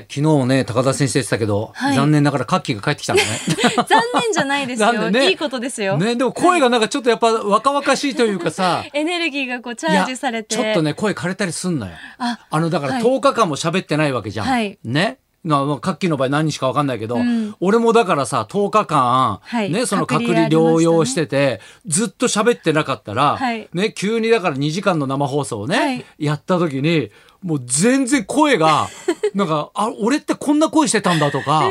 [0.00, 1.96] ね、昨日ね高田先生言ってたけど、はい。
[1.96, 3.24] 残念ながらカッキーが帰ってきたのね。
[3.88, 5.30] 残念じゃないですよ、ね。
[5.30, 8.84] いいことですよ、ねでも声がなんかちょっとやっぱ若々しいというかさ。
[8.92, 10.54] エネルギーがこうチャージされて。
[10.54, 11.92] ちょっとね声枯れたりすんのよ。
[12.18, 13.02] ああのだからはい。
[13.02, 14.46] 10日間も喋ってないわけじゃん。
[14.46, 14.78] はい。
[14.84, 15.18] ね？
[15.48, 15.56] カ
[15.92, 17.54] ッキーの場合何日か分かんないけど、うん。
[17.60, 19.70] 俺もだからさ10日間、はい。
[19.70, 23.68] ね、その隔隔離離療養してて、ずっと喋ってなかったら、はい。
[23.72, 26.04] ね、急にだから2時間の生放送をね、はい。
[26.18, 27.10] やった時に
[27.42, 28.88] もう全然声が
[29.34, 31.70] なんかあ俺ってこんな声してたんだとか。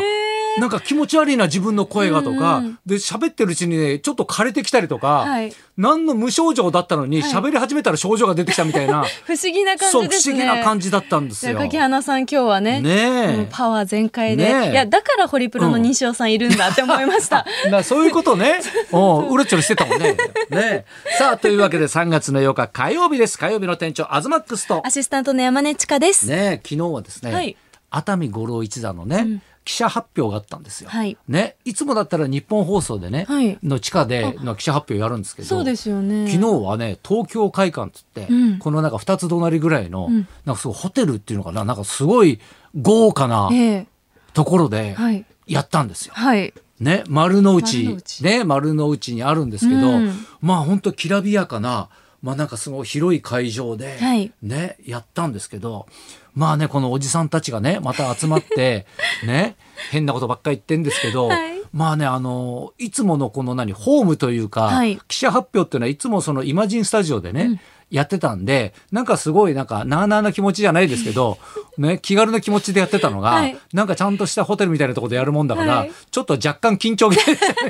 [0.60, 5.54] なんか気持ち悪いな自分の声がとか、うんで喋ってるうちにねちょっと枯れてきたりとか、はい。
[5.78, 7.32] 何の無症状だったのにはい。
[7.32, 10.34] 喋り始めたら症状が出てきたみたいな、 不思議な感じですね。
[10.34, 11.58] 思議な感じだったんですよ。
[11.58, 14.72] 柿花さん今日はねねパワー全開で、ねえ。
[14.72, 18.60] いやだからホリプロの西尾さんいるんだって思いました、だからそういうことね。
[18.92, 18.98] う。
[18.98, 20.16] ん、うろちょろしてたもんね。
[20.50, 20.86] ね。
[21.18, 23.38] さあ、というわけで3月の8日火曜日です。
[23.38, 24.82] 火曜日の店長、アズマックスと。
[24.86, 24.90] ア。
[24.90, 27.56] シスタントの山根千佳です、ね、昨日はですね、はい。
[27.90, 30.90] 熱海五郎一座のね、記者発表があったんですよ。
[30.90, 31.16] はい。
[31.28, 33.60] ね、いつもだったら日本放送でね、はい。
[33.62, 36.28] の地下での記者発表やるんですけど、そうですよね。
[36.28, 38.58] 昨日はね東京会館っつって、うん。
[38.58, 40.28] このなんか2つ隣ぐらいの、ん。
[40.46, 42.40] なんかすごいホテルっていうのかななんかすごい
[42.82, 43.88] 豪華なええ。
[44.34, 45.24] ところではい。
[45.46, 46.16] やったんですよ。
[46.16, 46.52] はい。
[46.80, 47.84] ね、丸の内。
[47.84, 48.24] 丸の内。
[48.24, 48.44] ね。
[48.44, 50.26] 丸の内にあるんですけど、うん。
[50.42, 51.90] まあ本当きらびやかな
[52.22, 54.32] まあなんかすごい広い会場で、はい。
[54.42, 55.88] ねやったんですけど
[56.36, 58.86] まあねこのおじさんたちがねまた集まって
[59.26, 59.56] ね
[59.92, 61.60] 変なことばっかり言ってんですけど、はい。
[61.72, 65.00] まあねあのいつものこの何ホームというか、はい。
[65.08, 67.62] 記者発表っていうのはいつもそのイマジンスタジオでね、
[67.92, 71.38] やってたんでなんかすごいなんかなあなあな気持ちじゃないですけど、
[71.78, 73.58] ね、気軽な気持ちでやってたのが、はい。
[73.74, 75.92] なんかちゃんとしたホテルみたいなところでやるもんだから、はい。
[76.12, 77.26] ちょっと若干緊張気味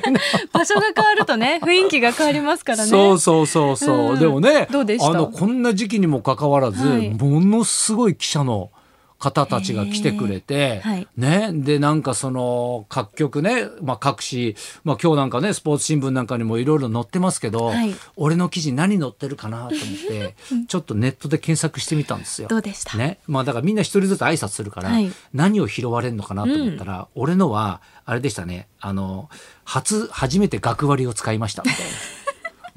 [0.51, 2.89] 場所が変わるとね雰囲気が変わりますからね。
[2.91, 4.19] そうそうそうそう、うん。
[4.19, 5.11] でもねどうでした？
[5.11, 7.09] あのこんな時期にもかかわらず、はい。
[7.11, 8.71] ものすごい記者の
[9.19, 11.07] 方たちが来てくれて、はい。
[11.17, 17.93] ね、でなんかその各局ね、まあ、各紙、まあ、今日なんかねスポーツ新聞なんかにもいろいろ載ってますけど、はい。
[18.15, 19.77] 俺の記事何載ってるかなと思っ
[20.07, 20.35] て
[20.67, 22.47] ちょっとネットで検索してみたんですよ。
[22.47, 22.97] どうでした？
[22.97, 23.19] ね。
[23.27, 25.11] まあ、だからみんな一人ずつ挨拶するから、はい。
[25.33, 29.29] 何を拾われるのかなと思ったら、俺のはあれでしたねあの
[29.65, 31.91] 初初めて学割を使いましたみたいな。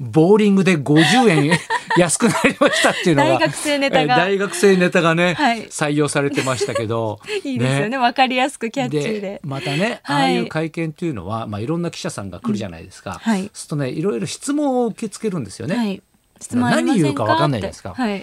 [0.03, 1.59] ボーリングで50円
[1.97, 3.29] 安くなりましたっていうのが。
[3.35, 4.15] 大学生ネタが。
[4.15, 5.67] え大学生ネタがね、はい。
[5.67, 7.19] 採用されてましたけど。
[7.43, 7.97] いいですよね。
[7.97, 9.21] わかりやすくキャッチーで。
[9.21, 10.23] でまたね、はい。
[10.23, 13.41] ああいう会見っていうのは、まあ、いろんな記者さんが来るじゃないですか、はい。
[13.41, 16.01] そうするとねいろいろ質問を受け付けるんですよね、はい。
[16.41, 17.95] 質問ありません何言うかわかんないですか？
[17.95, 18.13] 昨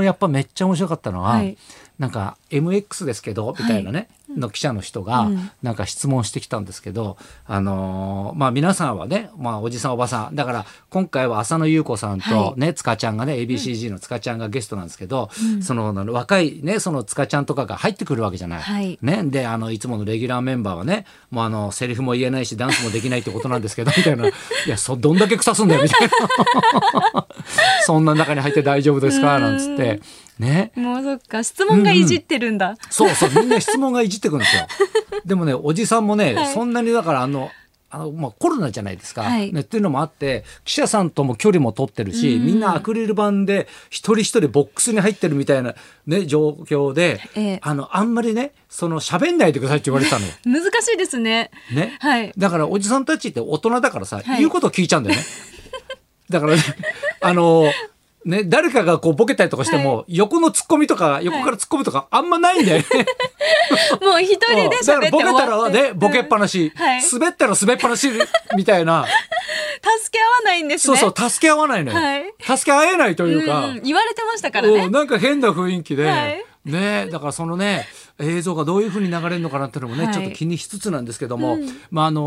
[0.00, 1.56] 日やっぱめっちゃ面白かったのは、はい。
[1.98, 5.50] なんか MX ですけどみたいなね、の記者の人がうん。
[5.62, 10.34] なんか質問してきたんですけど、あのーまあ皆さんはね、まあ、おじさんおばさん。
[10.34, 15.30] だから今回は浅野ゆう子さんとね、塚ちゃんがね ABCG の塚ちゃんがゲストなんですけど、
[15.62, 18.60] そのあの若いねその塚ちゃんとかが入ってくるわけじゃない。
[18.60, 18.98] はい。
[19.02, 24.26] ね、であのいつものレギュラーメンバーはねもうあのセリフも言えないしダンスもできないってことなんですけどみたいな。
[24.28, 24.32] い
[24.66, 26.08] やそどんだけ腐すんだよみたい
[27.14, 27.26] な。
[27.84, 29.38] そんな中に入って大丈夫ですか？
[29.38, 30.00] なんつって
[30.40, 30.72] ね。
[30.74, 34.66] もうそっか質問がいじってるんだ、そうそうみんな質問がいじってくるんですよ。
[35.24, 36.54] でもねおじさんもね、はい。
[36.54, 37.50] そんなにだからあの
[37.92, 39.52] あのまあ、コロナじゃないですか、はい。
[39.52, 39.62] ね。
[39.62, 45.74] っていうのもあって記者さんとも距離も取ってるし、みんなアクリル板で一人一人ボックスに入ってるみたいな、
[46.06, 47.60] ね、状況で、ええ。
[47.62, 50.32] あのあんまりねその喋んないでくださいって言われてたのよ。
[50.44, 51.50] 難しいですね。
[51.74, 51.96] ね。
[51.98, 52.32] はい。
[52.38, 54.24] だからおじさんたちって大人だからさ、い。
[54.38, 55.22] 言うことを聞いちゃうんだよね。
[56.30, 56.62] だから、ね、
[57.20, 57.64] あの
[58.24, 62.86] ね、誰かがこうボケたりとかしても、横のツッコミとか横からツッコミとかあんまないんだよね。
[64.06, 67.02] もう一人でだから喋ってボケたらねボケっぱなし、はい。
[67.10, 68.10] 滑ったら滑っぱなし
[68.56, 69.06] みたいな、
[70.02, 72.34] 助け合わないんですそうねそう助け合わないのよ、はい。
[72.40, 73.82] 助け合えないというか、うん。
[73.82, 74.74] 言われてましたからね。
[74.84, 76.44] うんなんか変な雰囲気で、はい。
[76.66, 77.88] ねだからそのね
[78.20, 80.14] 映像がどういうふうに流れるのかなっていうのもね、はい。
[80.14, 81.58] ちょっと気にしつつなんですけども、
[81.90, 82.20] まああの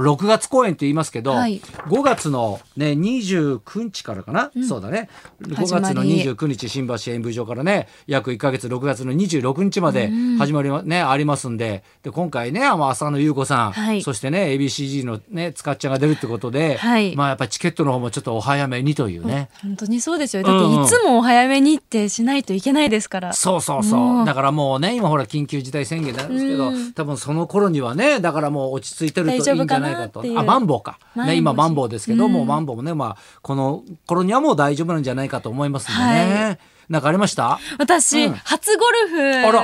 [0.00, 1.60] ー6月公演って言いますけど、はい。
[1.60, 5.08] 5月のね29日からかな、そうだね。
[5.42, 14.02] 5月の始まり29日新橋演舞場からね約1か月6月の26日まで始まりま、ねありますんでで今回ね浅野ゆう子さん、はい。
[14.02, 17.16] そしてね ABCG のね塚っちゃんが出るってことで、はい。
[17.16, 19.48] まあやっぱりチケットの方もちょっとお早めにというね。
[19.62, 20.42] 本当にそうですよ。
[20.42, 24.00] だっていつもお早めにってしないといけないですから、そうそうそう。
[24.00, 26.92] もうだからもうね今ほら緊急事態宣言なんですけど、うん。
[26.92, 30.22] 多分その頃にはねだからもう落ち着いてるといいんじゃないかと。
[30.36, 32.32] あマンボウか、ね、今マンボウですけど、うん。
[32.32, 37.58] もうマンボウもね、まあ、この頃にはもう大丈夫なんじゃないかと思いますんでね、はなんかありました？
[37.78, 38.34] 私、うん。
[38.34, 39.08] 初ゴル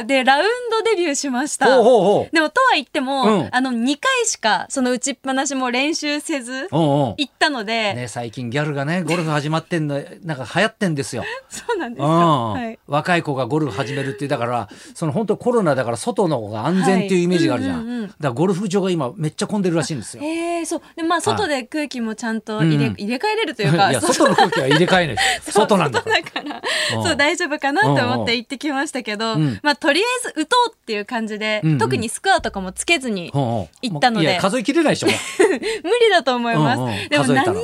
[0.00, 1.66] フでラウンドデビューしました。
[1.66, 2.34] ほうほうほう。
[2.34, 3.48] でもとは言っても、うん。
[3.50, 11.24] あの2回しかその打ちっぱなしも練習せずおうおう行ったので、ね、最近ギャルがねゴルフ始まってんの なんか流行ってんですよ。
[11.48, 12.06] そうなんですか。
[12.06, 12.52] うん。
[12.52, 12.78] はい。
[12.86, 18.06] 若い子がゴルフ始めるっていうだからその本当コロナだから外の方が安全っていうイメージがあるじゃん,、はいうんうんうん。
[18.08, 20.22] だからゴルフ場が今めっちゃ混んでるらしいんですよ。
[20.22, 20.82] えー、そう。
[20.96, 22.94] でまあ外で空気もちゃんと入れ,、うん。
[22.94, 24.14] 入れ替えれるというかいやそう。
[24.14, 26.16] 外の空気は入れ替えない 外なんだから。
[26.16, 26.62] 外だから。
[27.02, 34.38] うんそう大丈夫かなと思って行ってきましたけど、うんまあとりあえず打とうっていう感じで、特にスコアとかもつけずに行ったので。
[34.38, 35.06] 数えきれないでしょ。
[35.08, 37.62] 無理だと思います、でも何よりも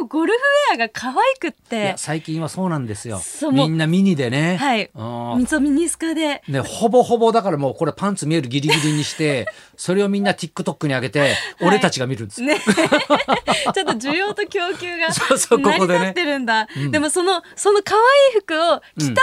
[0.00, 3.20] もうゴルフウェアが可愛くっいてや最近はそうなんですよ。
[3.52, 4.56] みんなミニでね。
[4.56, 4.90] はい。
[4.94, 6.42] そミニスカで。
[6.48, 9.46] ね、ほぼほぼだからもうこれパンツ見えるギリギリにして
[9.76, 12.42] それをみんな TikTok に上げて俺たちが見るんです。
[12.42, 12.48] よ。
[12.48, 12.60] ね。
[13.74, 16.00] ちょっと需要と供給が そうそうこ成りこでね。
[16.00, 16.90] 立ってるんだ、うん。
[16.90, 19.18] でもそのその可愛い服を着たいか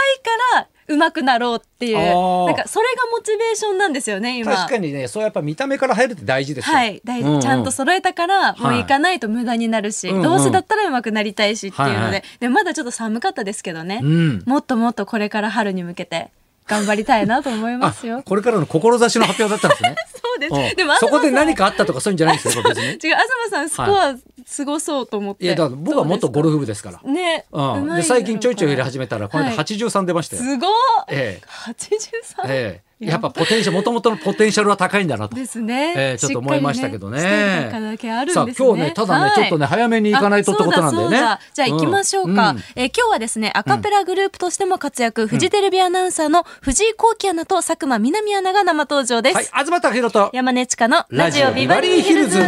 [0.56, 4.54] ら上手くなろうっていう、なんかそれがモチベーションなんですよね今。
[4.54, 6.76] 確かにねそうやっぱ見た目から入るって大事ですよ。
[6.76, 14.42] はい大事、ううちゃんと揃えたからもうはい行かないと無駄になるし、うんうんどうせだったら上手くなりたいしっていうので,、はいはいでまだちょっと寒かったですけどね、うん。
[14.46, 16.30] もっともっとこれから春に向けて
[16.66, 18.22] 頑張りたいなと思いますよあ。
[18.22, 19.96] これからの志の発表だったんですね。
[20.14, 20.54] そうです。
[20.54, 22.86] うんでもそこで何かあったとかそういうんじゃないんですよ別に。
[22.92, 23.18] 違う東
[23.50, 24.14] さんスコア
[24.46, 25.44] すごそうと思って。
[25.44, 27.00] いやだから僕はもっとゴルフフ部ですから。
[27.10, 30.42] ね、うん、で最近ちょいちょい入れ始めたらこれではい83出ましたよ。
[30.42, 30.70] すごい。
[31.10, 32.46] ええ八十三？
[32.48, 35.36] ええやっぱポテンシャルもともとのポテンシャルは高いんだなと。
[35.36, 35.94] ですね。
[35.96, 38.54] ええちょっと思いましたけどねねしていただけあるんですさあね。
[38.58, 41.18] 今日ねただね、はいちょっとね早めに行かないとってことなんだよね。
[41.52, 52.38] じゃあ行きましょうか、んんえー今日はですねアカペラグループとしても活躍、フジテレビアナウンサーの藤井幸喜アナと佐久間みなみアナが生登場です、はい東貴博と山根千佳のラジオビバリーヒルズ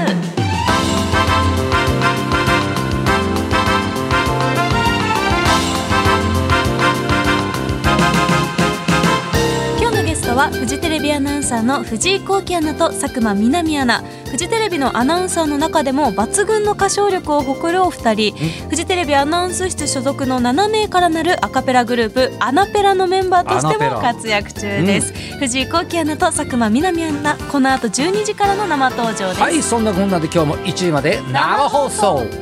[11.46, 14.02] サーの藤井幸喜アナと佐久間みなみアナ。
[14.28, 18.36] フジテレビのアナウンサーの中でも抜群の歌唱力を誇るお二人。
[18.68, 29.40] フジテレビアナウンス室所属の7名からなるアカペラグループアナペラのメンバーとしても活躍中です、うん、藤井幸喜アナと佐久間みなみアナこの後12時からの生登場です。
[29.40, 32.18] はいそんなこんなで今日も1時まで生放送。
[32.18, 32.32] 日